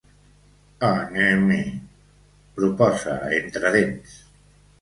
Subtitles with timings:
[0.87, 1.59] Anem-hi?
[2.57, 4.19] —proposa entre dents.